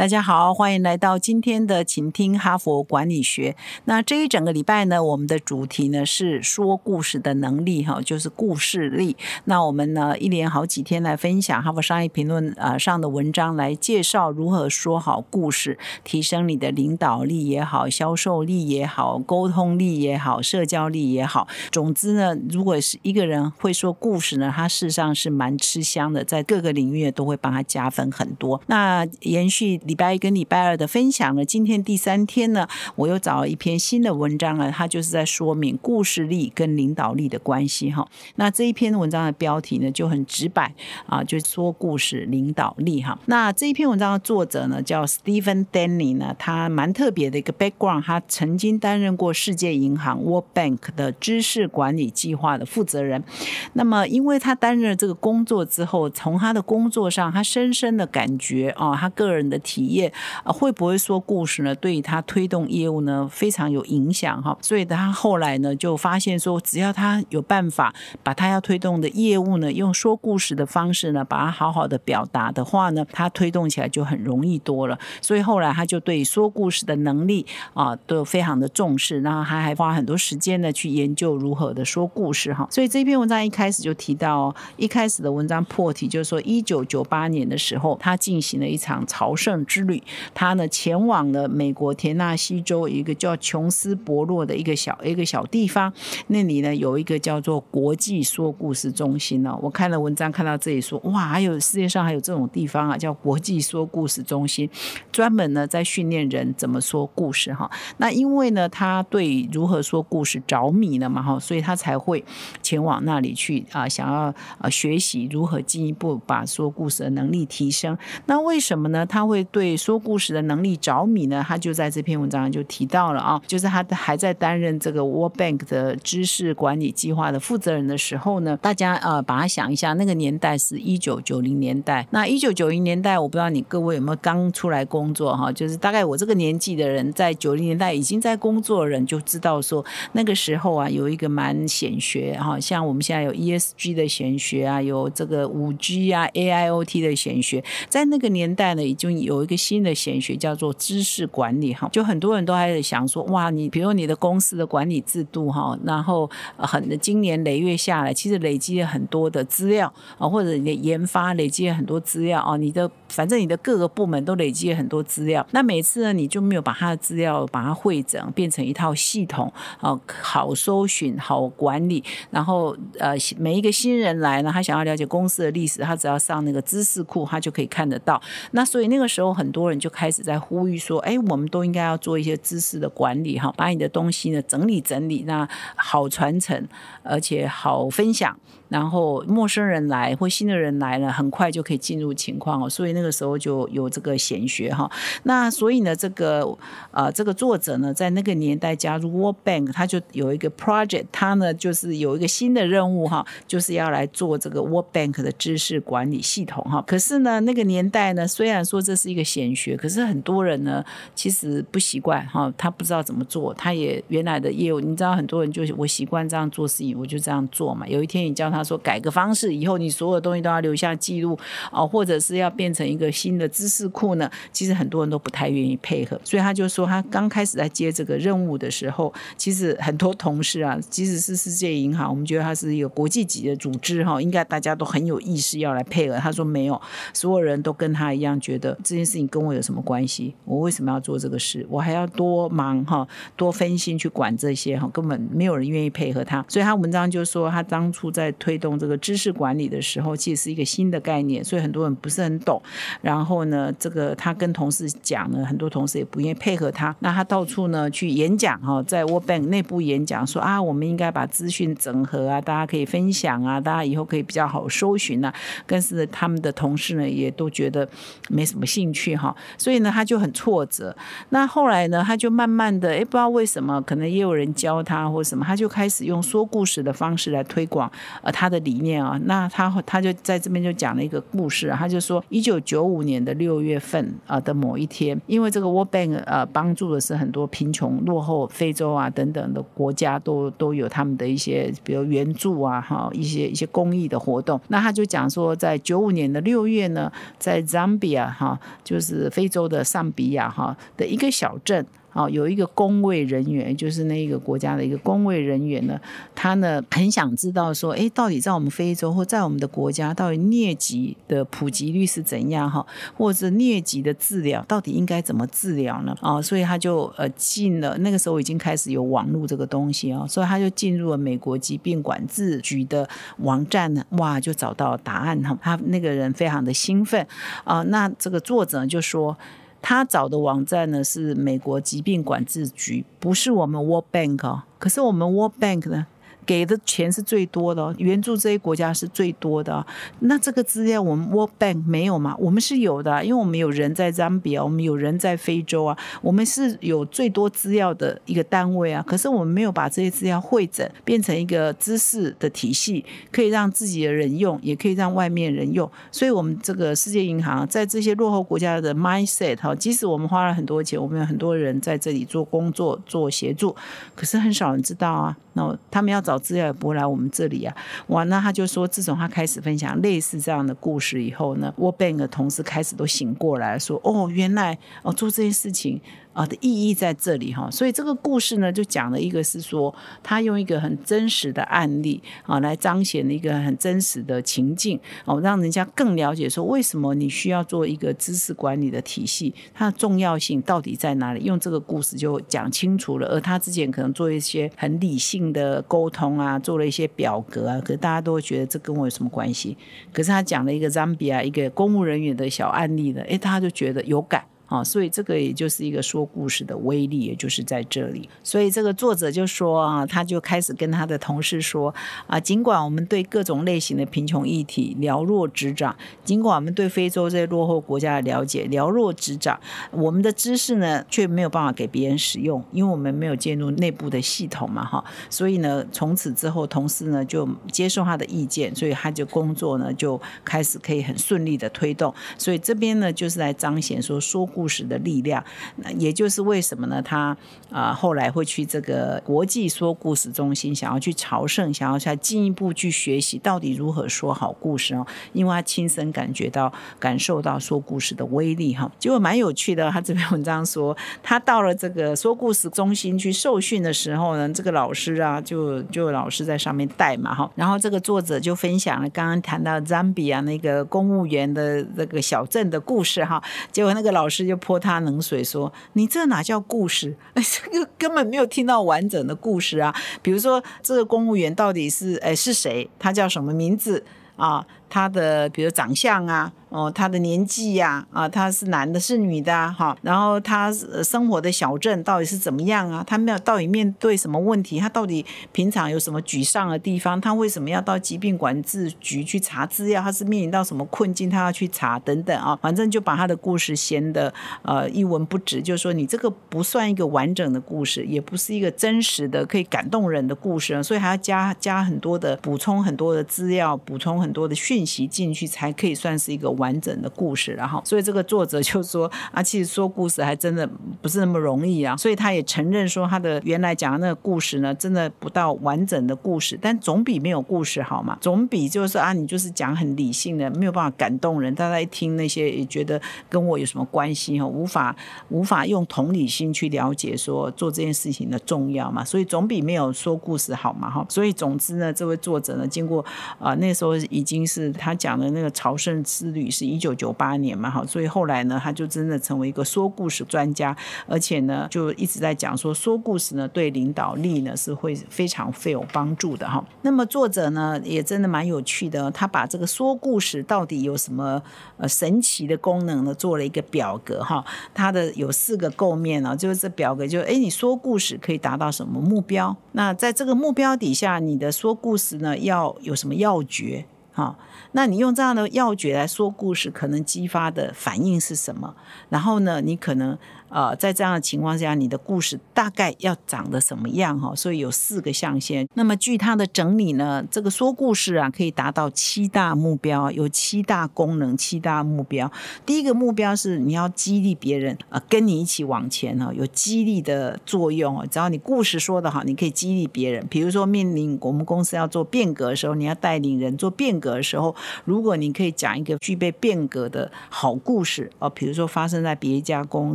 [0.00, 3.54] 大家好，欢迎来到今天的请听哈佛管理学。
[3.84, 9.14] 那这一整个礼拜呢，我们的主题呢是说故事的能力，哈，就是故事力。
[9.44, 21.46] 那我们呢一连好几天来分享哈佛商业评论啊上的文章，来介绍如何说好故事，提升你的领导力也好，销售力也好，沟通力也好，社交力也好。
[21.70, 28.62] 总之呢，如果是一个人会说故事呢，他事实上是蛮吃香的，在各个领域都会帮他加分很多。
[28.66, 29.78] 那延续。
[29.90, 38.08] 礼拜一跟礼拜二的分享呢，今天第三天呢，我又找了一篇新的文章啊，它就是在说明故事力跟领导力的关系哈。
[38.36, 40.72] 那这一篇文章的标题呢就很直白
[41.06, 43.18] 啊，就说故事领导力哈。
[43.26, 53.24] 那这一篇文章的作者呢叫 Stephen Denny 呢，他蛮特别的一个 background，他曾经担任过世界银行 World Bank 的知识管理计划的负责人。
[53.72, 60.12] 那么因为他担任了这个工作之后，从他的工作上，他深深的感觉哦，他个人的体企业
[60.44, 61.74] 啊会不会说故事呢？
[61.76, 74.98] 对于他推动业务呢非常有影响哈，所以他后来呢就发现说，只要他有办法把他要推动的业务呢用说故事的方式呢把它好好的表达的话呢，他推动起来就很容易多了。
[75.22, 82.68] 所以后来他就对说故事的能力啊都非常的重视，然后他还花很多时间呢去研究如何的说故事哈。
[82.70, 89.59] 所以这篇文章一开始就提到，一开始的文章破题就是说，一九九八年的时候，他进行了一场朝圣。
[89.66, 90.02] 之旅，
[90.34, 95.92] 他呢前往了美国田纳西州一个叫琼斯伯洛的一个小一个小地方，
[96.28, 99.56] 那里呢有一个叫做国际说故事中心呢。
[99.62, 104.68] 我看了文章看到这里说，哇，还有世界上还有这种地方啊，叫国际说故事中心，
[105.10, 107.70] 专门呢在训练人怎么说故事哈。
[107.98, 112.24] 那因为呢他对如何说故事着迷了嘛哈，所以他才会
[112.62, 117.96] 前往那里去啊，想要啊学习如何进一步把说故事的能力提升。
[118.26, 119.04] 那为什么呢？
[119.04, 132.06] 他会对说故事的能力着迷呢，他就在这篇文章就提到了啊，就是他还在担任这个 World Bank 的知识管理计划的负责人的时候呢，大家呃把它想一下，那个年代是一九九零年代。
[132.10, 149.39] 那一九九零年代，我不知道你各位有没有刚出来工作哈，就是大概我这个年纪的人，在九零年代已经在工作的人就知道说，那个时候啊有一个蛮显学哈，像我们现在有 ESG 的显学啊，有这个五 G 啊 AIoT 的显学，在那个年代呢已经有。
[149.40, 178.20] 有一个新的显学叫做知识管理哈，就很多人都还在想说，哇，你比如你的公司的管理制度哈，然后很今年累月下来，其实累积了很多的资料啊，或者你的研发累积了很多资料啊，你的反正你的各个部门都累积了很多资料，那每次呢你就没有把他的资料把它汇整变成一套系统啊，好搜寻好管理，然后呃每一个新人来呢，他想要了解公司的历史，他只要上那个知识库，他就可以看得到。
[178.50, 179.29] 那所以那个时候。
[179.32, 186.68] 很多人就开始在呼吁说：“哎，我们都应该要做一些知识的管理，哈，把你的东西呢整理整理，那好传承，
[187.02, 188.38] 而且好分享。”
[188.70, 192.70] 然后陌生人来或新的人来了，很快就可以进入情况哦。
[192.70, 194.88] 所以那个时候就有这个显学哈。
[195.24, 196.56] 那所以呢，这个
[196.92, 206.80] 呃，这个作者呢，在那个年代加入 World Bank，他就有一个 project，他呢就是有一个新的任务哈，就是要来做这个 World Bank 的知识管理系统哈。
[206.86, 210.84] 可是呢，那个年代呢，虽然说这是一个显学，可是很多人呢
[211.16, 217.84] 其实不习惯哈，他不知道怎么做，他也原来的业务，你知道很多人就我习惯这样做事情，我就这样做嘛。
[217.88, 218.59] 有一天你叫他。
[218.60, 221.38] 他说：“改个方式，以后你所有东西都要留下记录
[221.72, 224.30] 啊，或者是要变成一个新的知识库呢？
[224.52, 236.16] 其实很多人都不太愿意配合，所以他就说，他刚开始在接这个任务的时候，其实很多同事啊，即使是世界银行，我们觉得它是一个国际级的组织哈，应该大家都很有意识要来配合。
[236.18, 236.80] 他说没有，
[237.14, 240.34] 所有人都跟他一样，觉得这件事情跟我有什么关系？
[240.44, 241.66] 我为什么要做这个事？
[241.70, 246.44] 我还要多忙哈，多分心去管这些哈，根本没有人愿意配合他。
[246.46, 248.49] 所以他文章就说，他当初在推。
[248.50, 252.60] 推动这个知识管理的时候，其实是一个新的概念，所以很多人不是很懂。
[253.00, 256.92] 然后呢，这个他跟同事讲呢，很多同事也不愿意配合他。
[256.98, 265.32] 那他到处呢去演讲哈，在 World Bank 内部演讲说啊，我们应该把资讯整合啊，大家可以分享啊，大家以后可以比较好搜寻啊。
[265.64, 267.88] 但是他们的同事呢，也都觉得
[268.30, 270.96] 没什么兴趣哈，所以呢，他就很挫折。
[271.28, 277.88] 那后来呢，他就慢慢的，哎，不知道为什么，可能也有人教他或者什么，他就开始用说故事的方式来推广
[278.22, 278.32] 呃。
[278.40, 279.20] 他的理念啊。
[279.24, 294.58] 那他他就在这边就讲了一个故事，他就说，一九九五年的六月份啊的某一天，因为这个 World Bank 呃帮助的是很多贫穷落后非洲啊等等的国家，都都有他们的一些比如援助啊哈一些一些公益的活动。
[294.68, 301.84] 那他就讲说，在九五年的六月呢，在 Zambia 哈就是非洲的上比亚哈的一个小镇。
[302.12, 306.00] 哦，有一个公卫人员，就是那一个国家的一个公卫人员呢，
[306.34, 312.84] 他呢很想知道说，哎，到底在我们非洲或在我们的国家，到底疟疾的普及率是怎样哈？
[313.16, 316.16] 或者疟疾的治疗到底应该怎么治疗呢？
[316.20, 323.08] 啊，所以他就呃进了那个时候已经开始有网络这个东西啊，所以他就进入了美国疾病管制局的
[323.38, 325.56] 网站呢，哇，就找到答案哈。
[325.62, 327.26] 他那个人非常的兴奋
[327.64, 329.36] 啊，那这个作者就说。
[329.82, 334.62] 他找的网站呢是美国疾病管制局，不是我们 World Bank 哦。
[334.78, 336.06] 可是我们 World Bank 呢？
[336.46, 339.84] 给的钱是最多的，援助这些国家是最多的。
[340.20, 342.34] 那这个资料我们 World Bank 没有吗？
[342.38, 349.04] 我们是有的，因为我们有人在 Zambia，我们有人在非洲啊，我们是有最多资料的一个单位啊。
[349.06, 355.90] 可是我们没有把这些资料汇整，变成一个知识的体系，可以让自己的人用，也可以让外面人用。
[356.10, 363.74] 所以，我们这个世界银行在这些落后国家的 mindset 哈，即使我们花了很多钱，我们有很多人在这里做工作、做协助，
[364.14, 365.36] 可是很少人知道啊。
[365.54, 368.22] 那他们要找找资料也不会来我们这里啊，哇！
[368.24, 376.00] 那他就说，自从他开始分享类似这样的故事以后呢，War Bank 的同事开始都醒过来，说：“哦，原来哦做这件事情。”
[376.32, 391.44] 啊的意义在这里哈，所以这个故事呢，就讲了一个是说，他用一个很真实的案例啊，来彰显了一个很真实的情境哦，让人家更了解说，为什么你需要做一个知识管理的体系，它的重要性到底在哪里？
[391.44, 393.26] 用这个故事就讲清楚了。
[393.28, 399.76] 而他之前可能做一些很理性的沟通啊，做了一些表格啊，可是大家都会觉得这跟我有什么关系？
[400.12, 404.44] 可是他讲了一个 Zambia 一个公务人员的小案例呢，诶，他就觉得有感。
[404.70, 408.28] 啊，所以这个也就是一个说故事的威力，也就是在这里。
[408.44, 411.92] 所以这个作者就说啊，他就开始跟他的同事说
[412.28, 419.58] 啊，尽管我们对各种类型的贫穷议题了若指掌，尽管我们对非洲这些落后国家的了解了若指掌，
[419.90, 425.04] 我们的知识呢却没有办法给别人使用，因为我们没有进入内部的系统嘛，哈。
[425.28, 432.14] 所以呢，从此之后，同事呢就接受他的意见，所以他就工作呢就开始可以很顺利的推动。
[432.38, 434.46] 所以这边呢就是来彰显说说。
[434.59, 435.42] 故故事的力量，
[435.76, 437.00] 那也就是为什么呢？
[437.00, 437.34] 他
[437.70, 445.06] 啊后来会去这个国际说故事中心，想要去朝圣，想要再进一步去学习到底如何说好故事哦。
[445.32, 448.92] 因为他亲身感觉到、感受到说故事的威力哈。
[448.98, 457.50] 结果蛮有趣的，他这篇文章说，他到了这个说故事中心去受训的时候呢，这个老师啊，就就老师在上面带嘛哈。
[457.54, 463.42] 然后这个作者就分享了刚刚谈到 Zambia 那个公务员的那个小镇的故事哈。
[463.72, 464.49] 结果那个老师。
[464.50, 467.16] 就泼他冷水，说：“你这哪叫故事？
[467.34, 469.94] 这个根本没有听到完整的故事啊！
[470.22, 472.90] 比如说，这个公务员到底是哎是谁？
[472.98, 474.04] 他叫什么名字
[474.34, 474.66] 啊？
[474.90, 480.72] 他的比如长相啊？”哦，他的年纪呀，啊，他是男的，是女的，哈，然后他
[481.02, 483.02] 生活的小镇到底是怎么样啊？
[483.04, 484.78] 他没有到底面对什么问题？
[484.78, 487.20] 他到底平常有什么沮丧的地方？
[487.20, 490.00] 他为什么要到疾病管制局去查资料？
[490.00, 491.28] 他是面临到什么困境？
[491.28, 494.32] 他要去查等等啊，反正就把他的故事显得
[494.62, 506.50] 呃一文不值，就是说你这个不算一个完整的故事，也不是一个真实的可以感动人的故事，所以还要加加很多的补充很多的资料，补充很多的讯讯息进去，才可以算是一个。
[506.60, 510.68] 完整的故事，然后，所以这个作者就说啊，其实说故事还真的
[511.00, 511.96] 不是那么容易啊。
[511.98, 518.18] 所以他也承认说，他的原来讲的那个故事呢，真的不到完整的故事，但总比没有故事好嘛。
[518.20, 524.94] 总比就是啊，你就是讲很理性的，没有办法感动人，大家一听那些也觉得跟我有什么关系哈，无法
[525.30, 529.04] 无法用同理心去了解说做这件事情的重要嘛。
[529.04, 531.06] 所以总比没有说故事好嘛哈。
[531.08, 533.04] 所以总之呢，这位作者呢，经过
[533.38, 536.50] 啊那时候已经是他讲的那个朝圣之旅。
[536.50, 546.64] 是一九九八年嘛，哈，所以后来呢，他就真的成为一个说故事专家，而且呢，就一直在讲说说故事呢，对领导力呢是会非常非有帮助的哈。
[546.82, 551.40] 那么作者呢，也真的蛮有趣的，他把这个说故事到底有什么
[551.76, 554.44] 呃神奇的功能呢，做了一个表格哈。
[554.74, 559.56] 它的有四个构面呢，就是这表格就哎，你说故事可以达到什么目标？
[559.72, 563.86] 那在这个目标底下，你的说故事呢要有什么要诀？
[564.20, 564.36] 哈。
[564.72, 568.74] 那你用这样的要诀来说故事，可能激发的反应是什么？
[569.08, 570.18] 然后呢，你可能。
[570.52, 574.34] 呃，在这样的情况下，你的故事大概要长得什么样哈？
[574.34, 575.64] 所以有四个象限。
[575.74, 582.28] 那么据他的整理呢，这个说故事啊，可以达到七大目标，有七大功能、七大目标。
[582.66, 588.04] 第一个目标是你要激励别人啊，跟你一起往前哈，有激励的作用哦。
[588.10, 590.26] 只要你故事说得好，你可以激励别人。
[590.28, 599.94] 比如说面临我们公司要做变革的时候，你要带领人做变革的时候，如果你可以讲一个具备变革的好故事哦，比如说发生在别一家公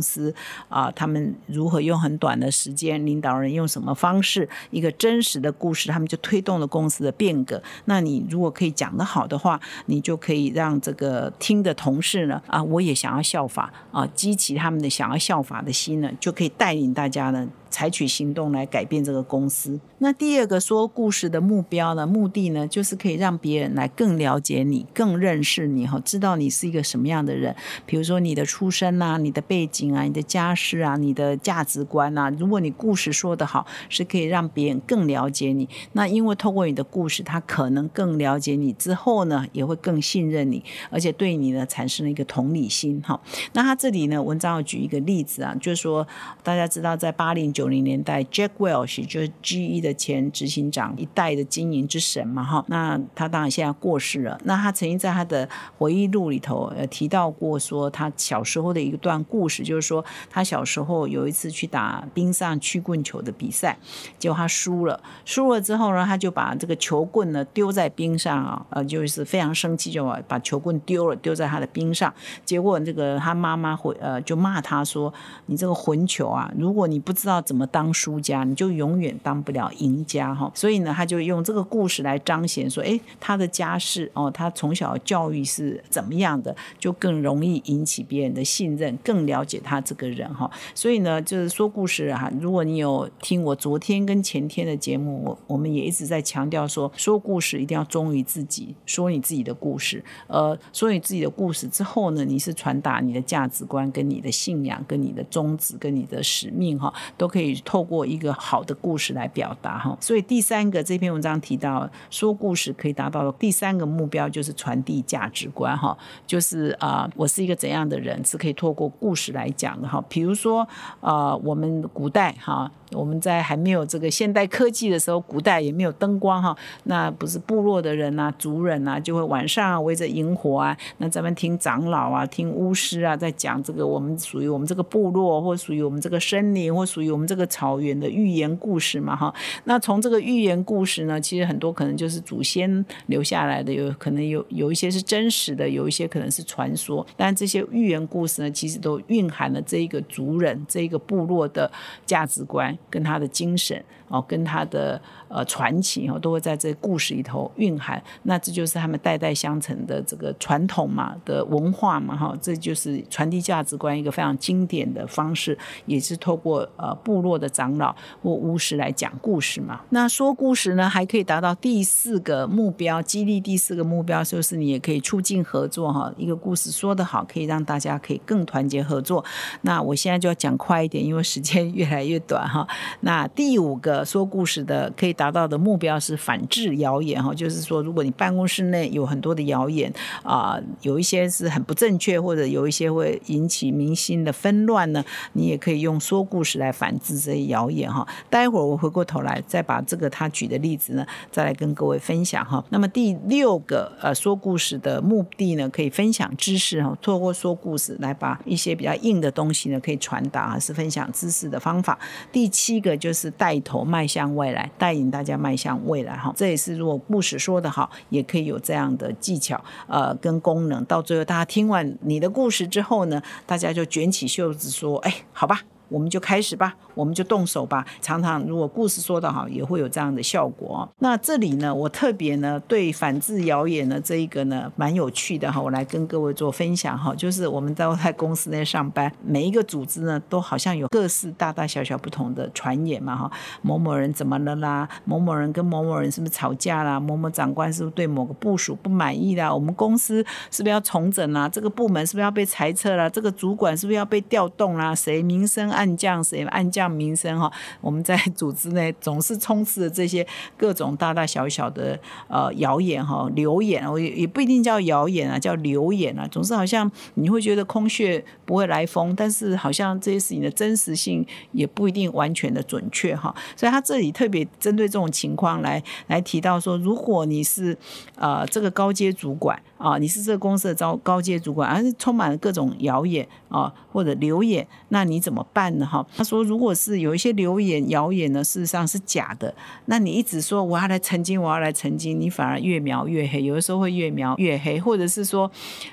[0.00, 0.34] 司。
[0.68, 7.62] 啊，他们如何用很短的时间，领导人用什么方式，一个真实的故事，他们就推动了公司的变革。
[7.86, 17.48] 那你如果可以讲得好的话，你就可以让这个听的同事呢，啊，我也想要效法啊，激起他们的想要效法的心呢，就可以带领大家呢。
[17.76, 19.78] 采取行动来改变这个公司。
[19.98, 22.06] 那第二个说故事的目标呢？
[22.06, 27.54] 目的呢，就是可以让别人来更了解你、更认识你哈，知道你是一个什么样的人。
[27.84, 32.30] 比如说你的出身啊、你的背景啊、你的家世啊、你的价值观啊。
[32.38, 35.68] 如果你故事说得好，是可以让别人更了解你。
[35.92, 43.20] 那因为透过你的故事，他可能更了解你之后呢，也会更信任你，而且对你呢产生了一个同理心哈。
[43.52, 46.08] 那他这里呢，文章要举一个例子啊，就是说
[46.42, 47.65] 大家知道在八零九。
[47.66, 52.64] 九零年代，Jack Welch 就是 GE 的前执行长，一代的经营之神嘛，哈。
[52.68, 54.40] 那他当然现在过世了。
[54.44, 63.76] 那他曾经在他的回忆录里头，呃，提到过说他小时候的一段故事，就是说他小时候有一次去打冰上曲棍球的比赛，
[64.16, 65.02] 结果他输了。
[65.24, 72.14] 输了之后呢，他就把这个球棍呢丢在冰上啊，呃，就是非常生气，就把球棍丢了，丢在他的冰上。
[72.44, 75.12] 结果这个他妈妈会呃就骂他说
[75.46, 80.50] ：“你这个混球啊，如果你不知道怎么当输家，你就永远当不了赢家哈。
[80.54, 90.50] 所以呢，他就用这个故事来彰显说，哎，他的家世哦，他从小教育是怎么样的，就更容易引起别人的信任，更了解他这个人哈。
[90.74, 92.30] 所以呢，就是说故事哈。
[92.40, 100.02] 如果你有听我昨天跟前天的节目，我我们也一直在强调说，说故事一定要忠于自己，说你自己的故事。
[100.26, 107.56] 呃，说你自己的故事之后呢，你是传达你的价值观、跟你的信仰、跟你的宗旨、跟你的使命哈，都可以。
[107.64, 120.68] 透过一个好的故事来表达哈，所以第三个这篇文章提到说故事可以达到第三个目标就是传递价值观哈，就是啊我是一个怎样的人是可以透过故事来讲的哈，比如说
[121.00, 122.70] 啊我们古代哈。
[122.92, 139.34] 我们在还没有这个现代科技的时候，古代也没有灯光哈，那不是部落的人呐、族人呐，就会晚上围着萤火啊，那咱们听长老啊、听巫师啊，在讲这个我们属于我们这个部落，或属于我们这个森林，或属于我们这个草原的寓言故事嘛哈。
[139.64, 147.04] 那从这个寓言故事呢，其实很多可能就是祖先留下来的，有可能有有一些是真实的，有一些可能是传说。
[147.16, 151.70] 但这些寓言故事呢，其实都蕴含了这一个族人、这一个部落的
[152.04, 152.75] 价值观。
[152.90, 158.02] 跟他的精神哦，跟他的呃传奇哦，都会在这故事里头蕴含。
[158.22, 165.56] 那这就是他们代代相承的这个传统嘛的文化嘛哈，这就是传递价值观一个非常经典的方式，
[165.86, 169.80] 也是透过呃部落的长老或巫师来讲故事嘛。
[169.90, 176.12] 那说故事呢，还可以达到第四个目标，激励第四个目标就是你也可以促进合作哈。
[176.16, 179.24] 一个故事说得好，可以让大家可以更团结合作。
[179.62, 182.65] 那我现在就要讲快一点，因为时间越来越短哈。
[183.00, 189.92] 那第五个说故事的可以达到的目标是反制谣言哈，就是说，如果你办公室内有很多的谣言
[190.22, 198.06] 啊，有一些是很不正确，或者有一些会引起民心的纷乱呢，你也可以用说故事来反制这些谣言哈。
[198.30, 202.64] 待会儿我回过头来再把这个他举的例子呢，再来跟各位分享哈。
[202.70, 211.98] 那么第六个呃说故事的目的呢，可以分享知识哈，透过说故事来把一些比较硬的东西呢可以传达，是分享知识的方法。
[212.32, 212.76] 第七。
[212.86, 216.32] 个就是带头迈向未来，带领大家迈向未来哈。
[216.36, 219.58] 这也是如果故事说得好，也可以有这样的技巧
[219.88, 220.84] 呃跟功能。
[220.84, 227.84] 到最后大家听完你的故事之后呢，大家就卷起袖子说：“哎，好吧。”我们就开始吧，我们就动手吧。
[228.00, 230.88] 常常如果故事说得好，也会有这样的效果。
[230.98, 237.14] 那这里呢，我特别呢对反制谣言的这一个呢蛮有趣的哈，我来跟各位做分享哈。
[237.14, 243.30] 就是我们在在公司内上班，每一个组织呢都好像有各式大大小小不同的传言嘛哈。
[243.62, 244.88] 某某人怎么了啦？
[245.04, 246.98] 某某人跟某某人是不是吵架啦？
[246.98, 249.52] 某某长官是不是对某个部署不满意啦？
[249.52, 251.48] 我们公司是不是要重整啦？
[251.48, 253.08] 这个部门是不是要被裁撤啦？
[253.08, 254.94] 这个主管是不是要被调动啦？
[254.94, 255.70] 谁名声？
[255.76, 257.52] 暗降谁暗降名声哈。
[257.80, 266.26] 我们在组织内总是充斥着这些各种大大小小的呃谣言哈、流言，我也也不一定叫谣言啊，叫流言啊。
[266.30, 273.34] 总是好像你会觉得空穴不会来风，但是好像这些事情的真实性也不一定完全的准确哈。
[273.54, 277.76] 所以他这里特别针对这种情况来来提到说，如果你是
[278.16, 285.86] 呃这个高阶主管啊，你是这个公司的招高阶主管，而是充满了各种谣言啊或者流言，那你怎么办呢？
[285.86, 289.54] 哈，他说，如果是有一些流言谣言呢，事实上是假的，
[289.86, 295.50] 那你一直说我要来澄清，我要来澄清，你反而越描越黑，有的时候会越描越黑，或者是说，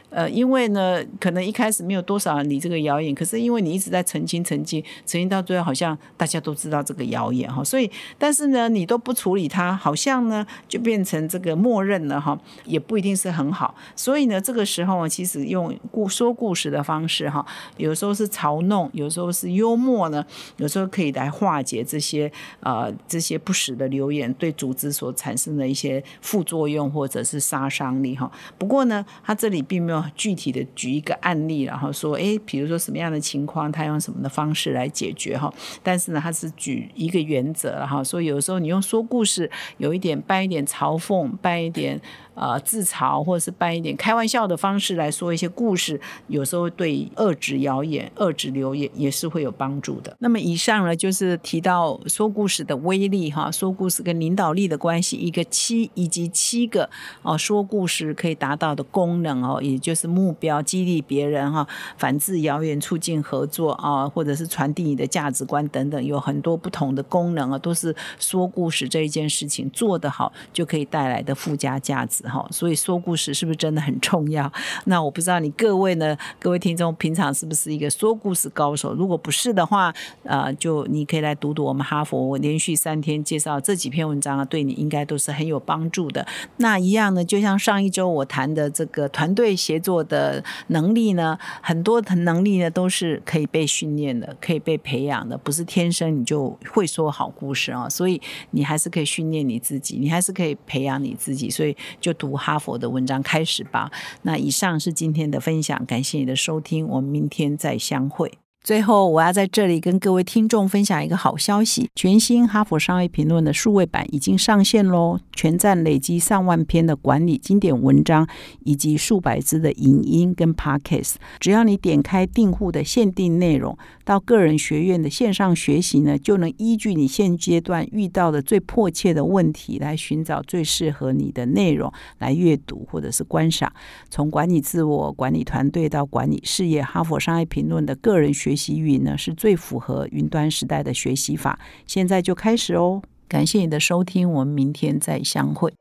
[0.10, 13.73] 呃，因为呢，可能一开始没有多少人理这个谣言，可是因为你一直在澄清、澄清、澄清到最后，好像大家都知道这个谣言哈，所以，但是呢，你都不处理它，好像呢就变成这个默认了哈，也不一定是很好。
[13.96, 17.46] 所以呢，这个时候其实用故说故事的方式哈，
[17.78, 20.26] 有时候是嘲弄，有时候是幽默呢，
[20.58, 28.32] 有时候可以来化解这些呃这些不实的留言对组织所产生的一些副作用或者是杀伤力哈。
[28.58, 35.54] 不过呢，他这里并没有具体的举一个案例，然后说，诶，比如说什么样的情况，他用什么的方式来解决哈。
[35.82, 42.00] 但是呢，他是举一个原则哈，说有时候你用说故事，有一点扮一点嘲讽，扮一点。
[42.36, 50.16] 呃，自嘲或者是扮一点开玩笑的方式来说一些故事，有时候对遏制谣言、遏制流言也是会有帮助的。
[50.20, 56.90] 那么以上呢，就是提到说故事的威力哈，说故事跟领导力的关系，一个七以及七个
[57.22, 72.23] 哦，说故事可以达到的功能哦，也就是目标激励别人哈，反制谣言、促进合作啊，或者是传递你的价值观等等，有很多不同的功能啊，都是说故事这一件事情做得好就可以带来的附加价值。
[72.30, 74.52] 哈，所以说故事是不是真的很重要？
[74.86, 78.94] 那我不知道你各位呢，各位听众平常是不是一个说故事高手？
[78.94, 86.26] 如果不是的话，呃，就你可以来读读我们哈佛，我连续三天介绍这几篇文章啊，对你应该都是很有帮助的。
[86.58, 97.90] 那一样呢，就像上一周我谈的这个团队协作的能力呢，很多能力呢都是可以被训练的，可以被培养的，不是天生你就会说好故事啊。
[97.90, 102.13] 所以你还是可以训练你自己，你还是可以培养你自己，所以就。
[102.14, 103.92] 读哈佛的文章开始吧。
[104.22, 108.43] 那以上是今天的分享，感谢你的收听，我们明天再相会。
[108.64, 115.20] 最后，我要在这里跟各位听众分享一个好消息：全新《哈佛商业评论》的数位版已经上线喽！
[115.34, 118.26] 全站累积上万篇的管理经典文章，
[118.64, 121.16] 以及数百支的影音跟 podcast。
[121.42, 133.70] 只要你点开订户的限定内容，到个人学院的线上学习呢，就能依据你现阶段遇到的最迫切的问题，来寻找最适合你的内容来阅读或者是观赏。
[134.10, 143.02] 从管理自我、管理团队到管理事业，《哈佛商业评论》的个人学学习语呢是最符合云端时代的学习法，现在就开始哦！
[143.28, 145.74] 感谢你的收听，我们明天再相会。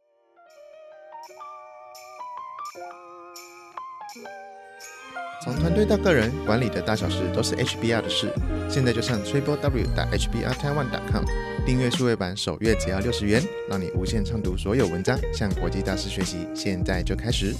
[5.45, 8.33] 从团队到个人，管理的大小事都是 HBR 的事。
[8.71, 11.23] 现在就上 triple w 打 hbr taiwan com
[11.67, 16.49] 订阅数位版，首月只要六十元，让你无限畅读所有文章，向国际大师学习。
[16.55, 17.55] 现在就开始。